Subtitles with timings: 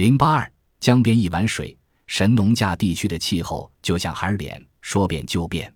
[0.00, 0.50] 零八二
[0.80, 1.76] 江边一碗水，
[2.06, 5.70] 神农架地区的气候就像孩儿脸，说变就变。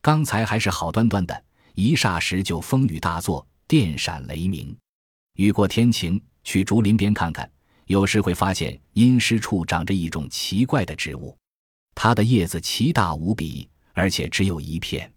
[0.00, 1.44] 刚才还是好端端的，
[1.74, 4.74] 一霎时就风雨大作，电闪雷鸣。
[5.34, 7.46] 雨过天晴，去竹林边看看，
[7.84, 11.36] 有时会发现阴湿处长着一种奇怪的植物，
[11.94, 15.12] 它的叶子奇大无比，而且只有一片。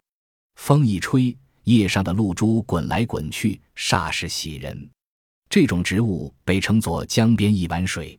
[0.56, 1.34] 风一吹，
[1.64, 4.90] 叶上的露珠滚来滚去，煞是喜人。
[5.48, 8.18] 这种植物被称作江边一碗水。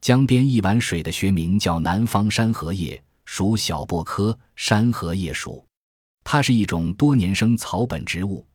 [0.00, 5.66] 江边一碗水的学名叫南方山荷叶，属小檗科山荷叶属。
[6.22, 8.46] 它是一种多年生草本植物，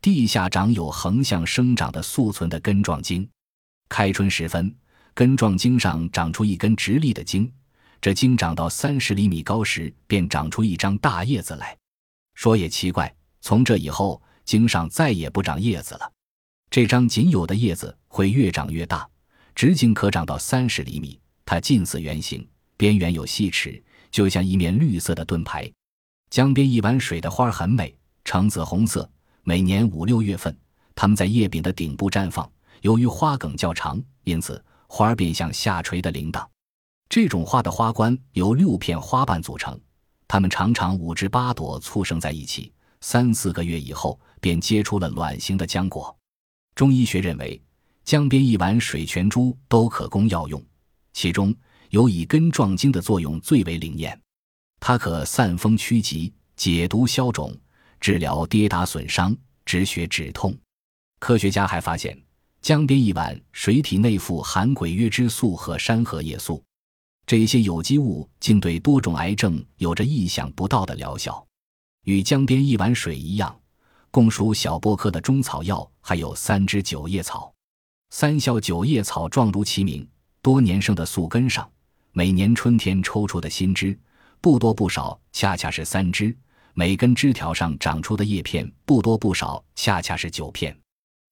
[0.00, 3.28] 地下长有横向生长的宿存的根状茎。
[3.88, 4.74] 开春时分，
[5.14, 7.50] 根状茎上长出一根直立的茎，
[8.00, 11.76] 这茎长到三十厘米高时，便长出一张大叶子来。
[12.34, 16.12] 说也奇怪，从这以后，茎上再也不长叶子了。
[16.70, 19.08] 这张仅有的叶子会越长越大，
[19.58, 21.18] 直径可长到三十厘米。
[21.44, 25.68] 它近似圆形，边缘有细齿，就像一面绿色的盾牌。
[26.30, 27.92] 江边一碗水的花很美，
[28.24, 29.10] 橙紫红色。
[29.42, 30.56] 每年五六月份，
[30.94, 32.48] 它们在叶柄的顶部绽放。
[32.82, 36.46] 由于花梗较长，因此花便像下垂的铃铛。
[37.08, 39.76] 这种花的花冠由六片花瓣组成。
[40.28, 46.16] 它们常常五至八朵簇生在一起，三四个月以后便结出了卵形的浆果。
[46.76, 47.60] 中医学认为，
[48.08, 50.64] 江边一碗水全株都可供药用，
[51.12, 51.54] 其中
[51.90, 54.18] 有以根状茎的作用最为灵验，
[54.80, 57.54] 它可散风驱疾、解毒消肿、
[58.00, 60.56] 治疗跌打损伤、止血止痛。
[61.18, 62.18] 科学家还发现，
[62.62, 66.64] 江边一碗水体内富含鬼约之素和山荷叶素。
[67.26, 71.46] 这些有机物竟对多种癌症有着意想不到的疗效。
[72.04, 73.54] 与江边一碗水一样，
[74.10, 77.52] 共属小檗科的中草药还有三枝九叶草。
[78.10, 80.06] 三笑九叶草状如其名，
[80.40, 81.70] 多年生的宿根上，
[82.12, 83.98] 每年春天抽出的新枝
[84.40, 86.34] 不多不少，恰恰是三枝；
[86.74, 90.76] 每根枝条上长出的叶片不多不少，恰恰是九片。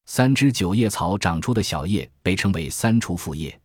[0.04, 3.58] 三枝九叶草长出的小叶被称为三雏复叶。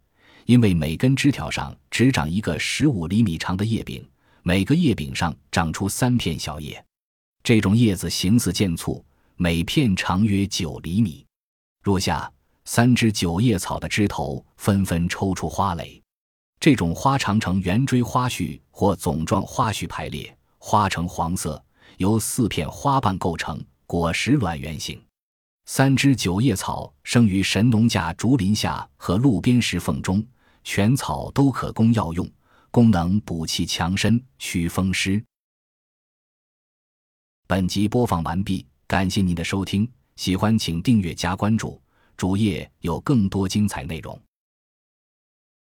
[0.46, 4.04] 因为每根枝条上只长一个十五厘米长的叶柄，
[4.42, 6.84] 每个叶柄上长出三片小叶。
[7.44, 9.06] 这种叶子形似剑簇，
[9.36, 11.24] 每片长约九厘米。
[11.84, 12.30] 若下
[12.66, 16.02] 三枝九叶草的枝头纷纷抽出花蕾，
[16.60, 21.62] 这种花常呈圆锥花序或总状花序排列，花呈黄色，
[21.98, 25.02] 由四片花瓣构成，果实卵圆形。
[25.66, 30.26] 三枝九叶草生于神农架竹林下和路边石缝中，
[30.64, 32.30] 全草都可供药用，
[32.70, 35.24] 功能补气强身、祛风湿。
[37.48, 41.82] 本集播放完毕，感谢您的收听，喜欢请订阅加关注，
[42.22, 44.22] 主页有更多精彩内容。